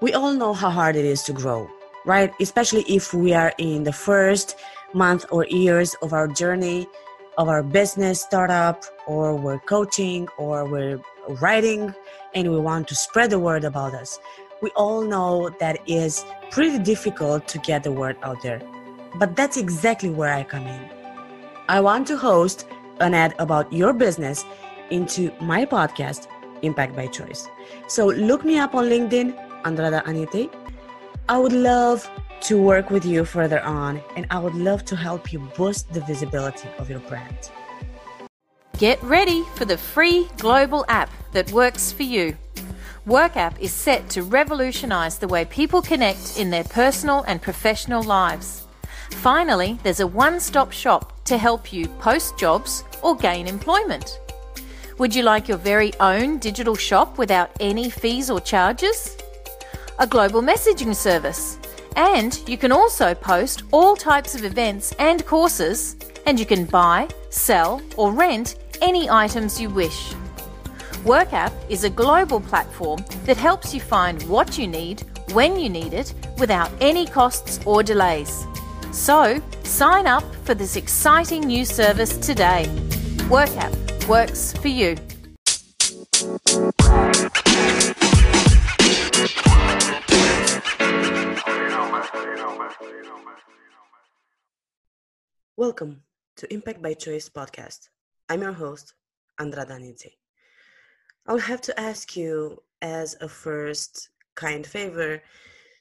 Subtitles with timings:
[0.00, 1.70] We all know how hard it is to grow,
[2.04, 2.32] right?
[2.40, 4.56] Especially if we are in the first
[4.92, 6.86] month or years of our journey
[7.38, 11.00] of our business startup, or we're coaching, or we're
[11.40, 11.94] writing,
[12.34, 14.18] and we want to spread the word about us.
[14.62, 18.62] We all know that it is pretty difficult to get the word out there.
[19.16, 20.90] But that's exactly where I come in.
[21.68, 22.66] I want to host
[23.00, 24.44] an ad about your business
[24.90, 26.28] into my podcast,
[26.62, 27.48] Impact by Choice.
[27.86, 30.50] So look me up on LinkedIn, Andrada Anite.
[31.28, 32.08] I would love
[32.42, 36.00] to work with you further on, and I would love to help you boost the
[36.02, 37.50] visibility of your brand.
[38.78, 42.36] Get ready for the free global app that works for you.
[43.06, 48.66] WorkApp is set to revolutionize the way people connect in their personal and professional lives.
[49.10, 54.20] Finally, there's a one stop shop to help you post jobs or gain employment.
[54.98, 59.15] Would you like your very own digital shop without any fees or charges?
[59.98, 61.58] A global messaging service
[61.96, 67.08] and you can also post all types of events and courses, and you can buy,
[67.30, 70.12] sell, or rent any items you wish.
[71.04, 75.94] WorkApp is a global platform that helps you find what you need when you need
[75.94, 78.44] it without any costs or delays.
[78.92, 82.66] So, sign up for this exciting new service today.
[83.28, 84.96] WorkApp works for you.
[95.58, 96.02] Welcome
[96.36, 97.88] to Impact by Choice podcast.
[98.28, 98.92] I'm your host,
[99.38, 100.12] Andra Danidze.
[101.26, 105.22] I'll have to ask you, as a first kind favor,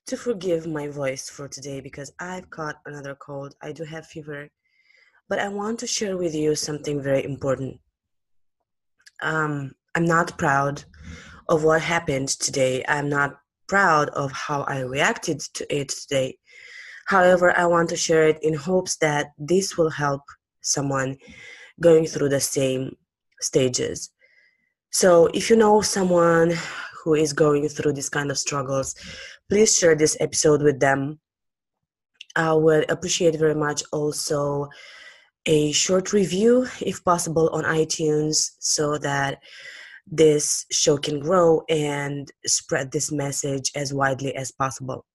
[0.08, 3.56] to forgive my voice for today because I've caught another cold.
[3.62, 4.48] I do have fever,
[5.28, 7.82] but I want to share with you something very important.
[9.22, 10.86] Um, I'm not proud
[11.50, 12.86] of what happened today.
[12.88, 16.38] I'm not proud of how I reacted to it today.
[17.06, 20.22] However, I want to share it in hopes that this will help
[20.62, 21.18] someone
[21.80, 22.96] going through the same
[23.42, 24.12] stages.
[24.92, 26.54] So, if you know someone
[27.04, 28.96] who is going through this kind of struggles,
[29.50, 31.20] please share this episode with them.
[32.36, 34.70] I would appreciate very much also
[35.46, 39.44] a short review, if possible, on iTunes so that
[40.08, 45.06] this show can grow and spread this message as widely as possible.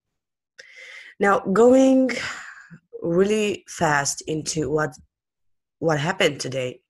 [1.20, 2.10] Now, going
[3.02, 4.90] really fast into what
[5.78, 6.80] what happened today.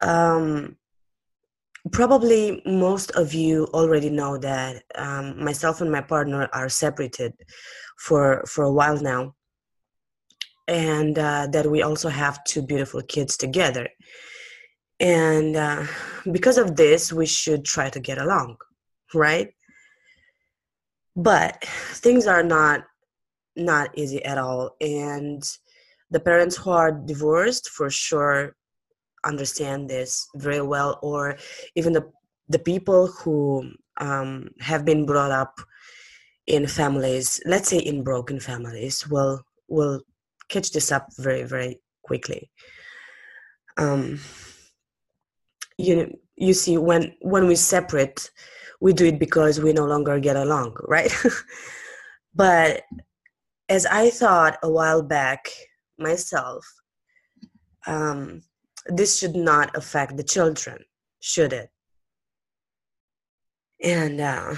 [0.00, 0.76] Um,
[1.92, 7.34] probably most of you already know that um, myself and my partner are separated
[7.98, 9.34] for for a while now,
[10.66, 13.88] and uh, that we also have two beautiful kids together.
[15.00, 15.84] And uh,
[16.32, 18.56] because of this, we should try to get along,
[19.12, 19.52] right?
[21.16, 21.62] But
[22.02, 22.84] things are not
[23.56, 24.76] not easy at all.
[24.80, 25.42] And
[26.10, 28.56] the parents who are divorced for sure
[29.24, 31.36] understand this very well, or
[31.74, 32.10] even the
[32.48, 35.60] the people who um, have been brought up
[36.46, 40.02] in families, let's say in broken families, will will
[40.48, 42.50] catch this up very very quickly.
[43.76, 44.20] Um,
[45.78, 48.30] you know, you see, when when we separate,
[48.80, 51.12] we do it because we no longer get along, right?
[52.34, 52.82] but
[53.68, 55.48] as I thought a while back
[55.98, 56.66] myself,
[57.86, 58.42] um,
[58.86, 60.84] this should not affect the children,
[61.20, 61.70] should it?
[63.82, 64.54] And uh,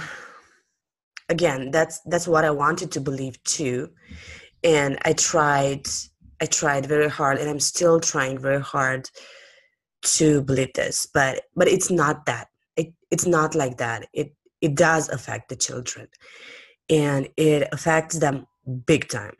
[1.29, 3.89] again, that's that's what I wanted to believe too,
[4.63, 5.87] and I tried.
[6.39, 9.09] I tried very hard, and I'm still trying very hard
[10.03, 11.07] to believe this.
[11.11, 12.47] But but it's not that.
[12.75, 14.07] It it's not like that.
[14.13, 16.07] It it does affect the children,
[16.89, 19.35] and it affects them big time.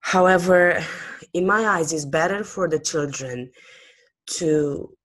[0.00, 0.82] However,
[1.34, 3.50] in my eyes, it's better for the children
[4.38, 4.96] to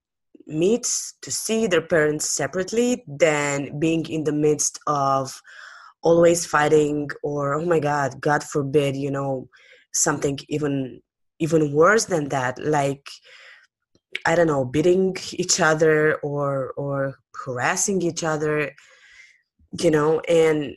[0.48, 0.88] meet,
[1.22, 5.42] to see their parents separately than being in the midst of
[6.02, 9.50] always fighting or, oh my God, God forbid, you know,
[9.96, 11.02] something even
[11.40, 13.10] even worse than that like
[14.26, 18.72] i don't know beating each other or or harassing each other
[19.80, 20.76] you know and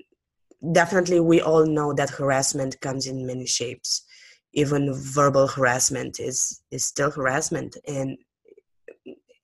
[0.72, 4.04] definitely we all know that harassment comes in many shapes.
[4.52, 8.16] Even verbal harassment is is still harassment and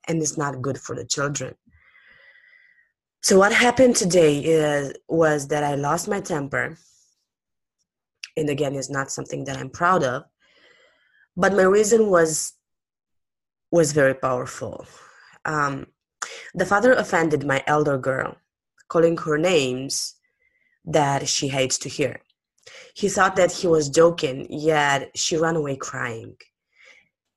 [0.06, 1.54] and it's not good for the children.
[3.22, 6.76] So what happened today is was that i lost my temper.
[8.36, 10.24] And again it's not something that i'm proud of
[11.36, 12.52] but my reason was
[13.70, 14.86] was very powerful.
[15.44, 15.86] Um,
[16.54, 18.36] the father offended my elder girl
[18.88, 20.14] calling her names
[20.84, 22.20] that she hates to hear.
[22.94, 26.36] He thought that he was joking, yet she ran away crying.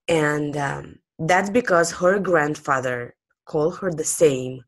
[0.07, 3.15] And um, that's because her grandfather
[3.45, 4.61] called her the same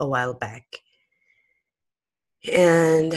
[0.00, 0.64] a while back.
[2.52, 3.14] And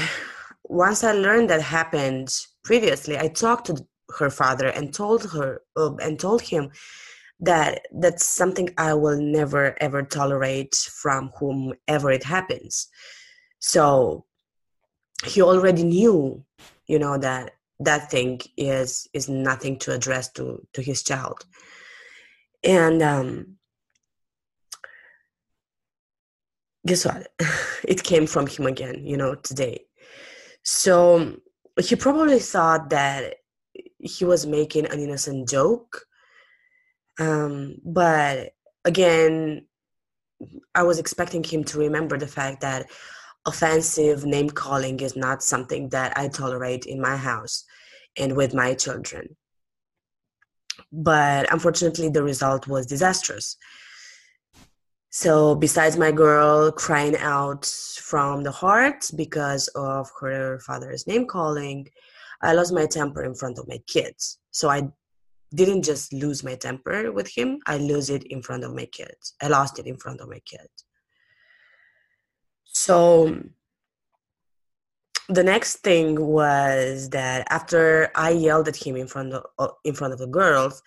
[0.63, 3.85] once I learned that happened previously, I talked to
[4.17, 6.71] her father and told her uh, and told him
[7.39, 12.87] that that's something I will never ever tolerate from whomever it happens.
[13.59, 14.25] So
[15.25, 16.43] he already knew,
[16.87, 21.45] you know, that that thing is is nothing to address to to his child,
[22.63, 23.57] and um,
[26.85, 27.27] guess what?
[27.87, 29.85] it came from him again, you know, today.
[30.63, 31.37] So
[31.79, 33.35] he probably thought that
[33.99, 36.07] he was making an innocent joke
[37.19, 38.53] um, but
[38.85, 39.65] again,
[40.75, 42.87] I was expecting him to remember the fact that
[43.47, 47.63] offensive name calling is not something that I tolerate in my house
[48.17, 49.35] and with my children.
[50.91, 53.57] But unfortunately, the result was disastrous.
[55.09, 61.87] So, besides my girl crying out from the heart because of her father's name calling,
[62.43, 64.37] I lost my temper in front of my kids.
[64.51, 64.89] So, I
[65.53, 69.33] didn't just lose my temper with him i lose it in front of my kids
[69.41, 70.85] i lost it in front of my kids
[72.85, 72.97] so
[75.29, 76.09] the next thing
[76.39, 80.27] was that after i yelled at him in front of uh, in front of the
[80.27, 80.81] girls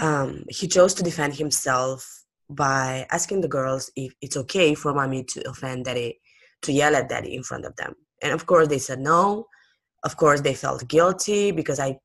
[0.00, 5.22] um, he chose to defend himself by asking the girls if it's okay for mommy
[5.24, 6.20] to offend daddy
[6.62, 7.94] to yell at daddy in front of them.
[8.22, 9.46] And of course they said no.
[10.02, 11.98] Of course they felt guilty because i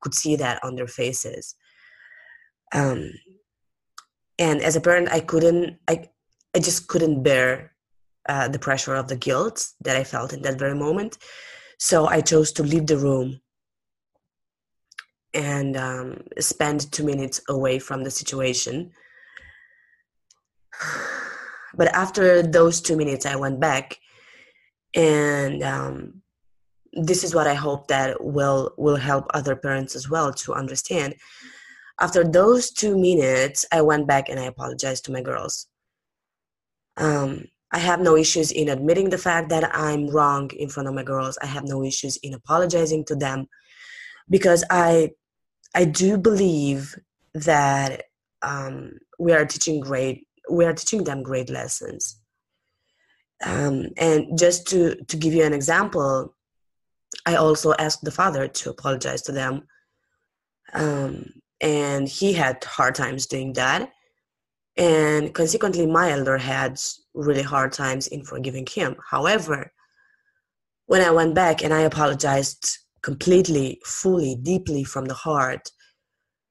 [0.00, 1.54] could see that on their faces.
[2.72, 3.10] Um,
[4.38, 6.08] and as a parent i couldn't i
[6.54, 7.71] i just couldn't bear
[8.28, 11.18] uh, the pressure of the guilt that i felt in that very moment
[11.78, 13.40] so i chose to leave the room
[15.34, 18.90] and um, spend two minutes away from the situation
[21.74, 23.98] but after those two minutes i went back
[24.94, 26.22] and um,
[26.92, 31.14] this is what I hope that will will help other parents as well to understand.
[32.00, 35.66] After those two minutes, I went back and I apologized to my girls.
[36.96, 40.94] Um, I have no issues in admitting the fact that I'm wrong in front of
[40.94, 41.38] my girls.
[41.42, 43.46] I have no issues in apologizing to them
[44.28, 45.10] because I
[45.74, 46.94] I do believe
[47.34, 48.04] that
[48.42, 52.20] um, we are teaching great we are teaching them great lessons.
[53.44, 56.36] Um, and just to to give you an example,
[57.24, 59.62] I also asked the father to apologize to them.
[60.74, 61.24] Um,
[61.60, 63.90] and he had hard times doing that.
[64.76, 66.80] And consequently, my elder had
[67.14, 68.96] really hard times in forgiving him.
[69.10, 69.72] However,
[70.86, 75.70] when I went back and I apologized completely, fully, deeply from the heart,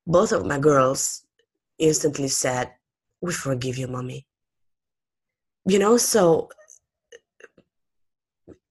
[0.06, 1.24] both of my girls
[1.80, 2.72] instantly said,
[3.22, 4.28] We forgive you, mommy.
[5.66, 6.50] You know, so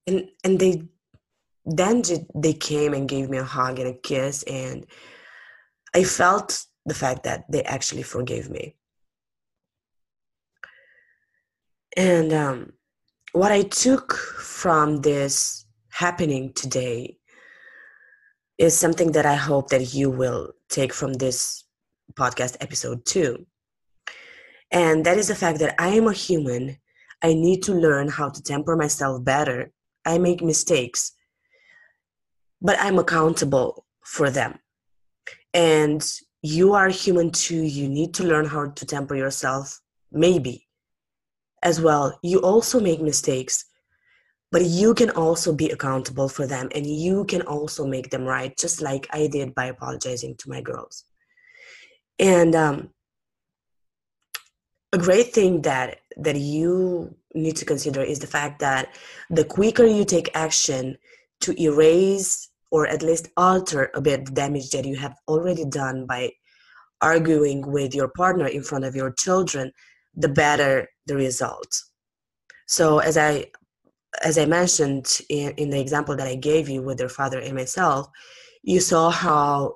[0.07, 0.83] and and they
[1.65, 2.01] then
[2.35, 4.85] they came and gave me a hug and a kiss and
[5.95, 8.75] i felt the fact that they actually forgave me
[11.97, 12.73] and um,
[13.33, 17.17] what i took from this happening today
[18.57, 21.63] is something that i hope that you will take from this
[22.13, 23.45] podcast episode too
[24.71, 26.77] and that is the fact that i am a human
[27.23, 29.71] i need to learn how to temper myself better
[30.05, 31.13] i make mistakes
[32.61, 34.59] but I'm accountable for them.
[35.53, 36.07] And
[36.41, 37.61] you are human too.
[37.63, 39.81] You need to learn how to temper yourself,
[40.11, 40.67] maybe
[41.63, 42.17] as well.
[42.21, 43.65] You also make mistakes,
[44.51, 48.55] but you can also be accountable for them and you can also make them right,
[48.57, 51.05] just like I did by apologizing to my girls.
[52.19, 52.89] And um,
[54.93, 58.93] a great thing that that you need to consider is the fact that
[59.29, 60.97] the quicker you take action
[61.39, 66.05] to erase or at least alter a bit the damage that you have already done
[66.05, 66.29] by
[67.01, 69.71] arguing with your partner in front of your children
[70.15, 71.71] the better the result
[72.67, 73.45] so as i
[74.23, 77.55] as i mentioned in, in the example that i gave you with their father and
[77.55, 78.07] myself
[78.63, 79.75] you saw how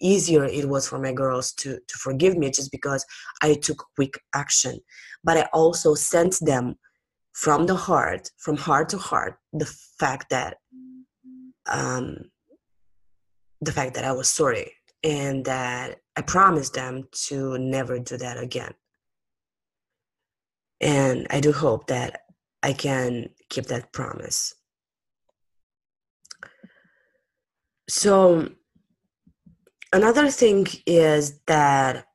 [0.00, 3.04] easier it was for my girls to to forgive me just because
[3.42, 4.78] i took quick action
[5.24, 6.74] but i also sent them
[7.32, 10.56] from the heart from heart to heart the fact that
[11.70, 12.30] um,
[13.60, 14.72] the fact that I was sorry
[15.04, 18.72] and that I promised them to never do that again.
[20.80, 22.22] And I do hope that
[22.62, 24.54] I can keep that promise.
[27.88, 28.50] So,
[29.92, 32.06] another thing is that,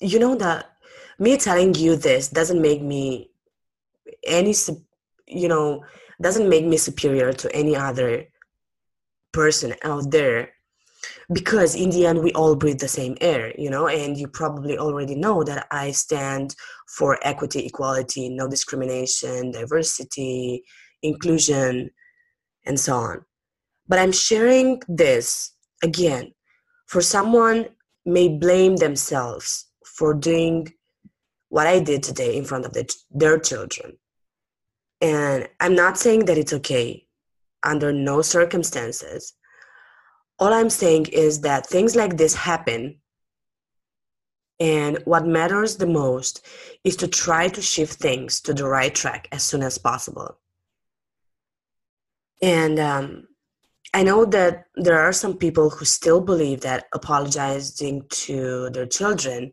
[0.00, 0.70] you know, that
[1.18, 3.30] me telling you this doesn't make me
[4.26, 4.54] any,
[5.26, 5.84] you know,
[6.20, 8.26] doesn't make me superior to any other
[9.32, 10.52] person out there
[11.32, 14.78] because in the end we all breathe the same air you know and you probably
[14.78, 16.54] already know that i stand
[16.88, 20.62] for equity equality no discrimination diversity
[21.02, 21.90] inclusion
[22.64, 23.24] and so on.
[23.88, 26.32] But i'm sharing this again
[26.86, 27.68] for someone
[28.06, 30.72] may blame themselves for doing
[31.48, 33.98] what i did today in front of the, their children.
[35.00, 37.06] And i'm not saying that it's okay.
[37.64, 39.34] Under no circumstances
[40.38, 42.98] all I'm saying is that things like this happen.
[44.60, 46.46] And what matters the most
[46.84, 50.38] is to try to shift things to the right track as soon as possible.
[52.40, 53.28] And um,
[53.94, 59.52] I know that there are some people who still believe that apologizing to their children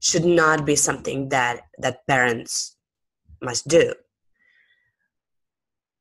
[0.00, 2.76] should not be something that, that parents
[3.42, 3.94] must do.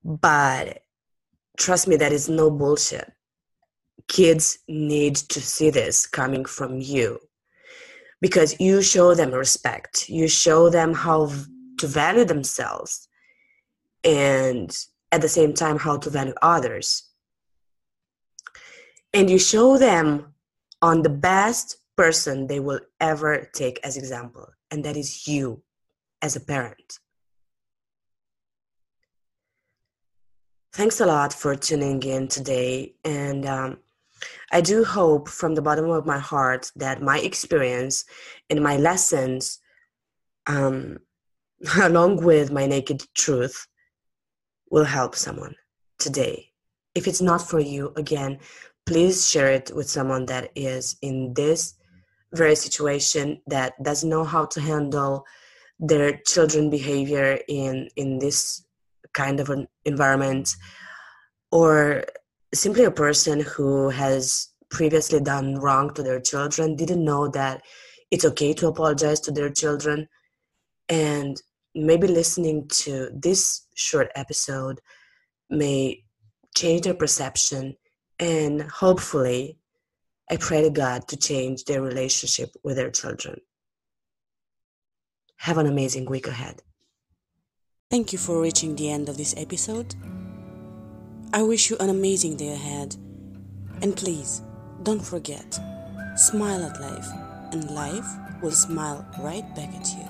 [0.04, 0.84] But
[1.58, 3.12] trust me, that is no bullshit
[4.10, 7.20] kids need to see this coming from you.
[8.20, 10.10] Because you show them respect.
[10.10, 11.32] You show them how
[11.78, 13.08] to value themselves.
[14.04, 14.78] And
[15.14, 17.04] at the same time how to value others.
[19.14, 20.34] And you show them
[20.82, 24.50] on the best person they will ever take as example.
[24.72, 25.64] And that is you
[26.22, 27.00] as a parent.
[30.74, 32.94] Thanks a lot for tuning in today.
[33.04, 33.78] And um,
[34.52, 38.06] I do hope from the bottom of my heart that my experience
[38.50, 39.60] and my lessons,
[40.48, 41.00] um,
[41.82, 43.68] along with my naked truth,
[44.72, 45.56] will help someone
[45.98, 46.52] today.
[46.96, 48.40] If it's not for you, again,
[48.86, 51.76] please share it with someone that is in this
[52.34, 55.26] very situation that doesn't know how to handle
[55.80, 58.66] their children behavior in in this
[59.14, 60.56] kind of an environment
[61.52, 62.04] or
[62.54, 67.62] simply a person who has previously done wrong to their children didn't know that
[68.12, 70.08] it's okay to apologize to their children.
[70.88, 71.42] And
[71.76, 74.82] maybe listening to this short episode
[75.50, 76.04] may
[76.56, 77.76] change their perception
[78.20, 79.58] and hopefully
[80.30, 83.40] i pray to god to change their relationship with their children.
[85.38, 86.62] Have an amazing week ahead.
[87.90, 89.96] Thank you for reaching the end of this episode
[91.32, 92.96] I wish you an amazing day ahead.
[93.84, 94.42] And please,
[94.82, 95.60] don't forget,
[96.16, 97.08] smile at life,
[97.52, 98.08] and life
[98.42, 100.06] will smile right back at you.